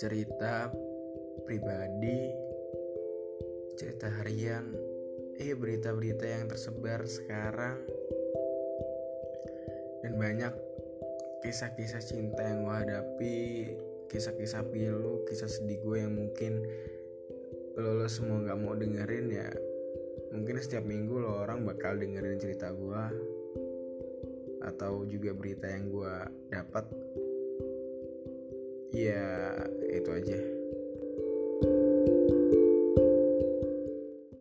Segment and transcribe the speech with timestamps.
[0.00, 0.72] cerita
[1.44, 2.32] pribadi
[3.76, 4.72] cerita harian
[5.36, 7.84] eh berita-berita yang tersebar sekarang.
[10.00, 10.56] Dan banyak
[11.44, 13.38] kisah-kisah cinta yang gue hadapi
[14.08, 16.64] kisah-kisah pilu kisah sedih gue yang mungkin
[17.76, 19.52] lo, lo semua nggak mau dengerin ya.
[20.32, 23.04] Mungkin setiap minggu lo orang bakal dengerin cerita gue
[24.64, 26.14] atau juga berita yang gue
[26.48, 26.88] dapat.
[28.90, 29.54] Ya
[30.10, 30.59] 短一。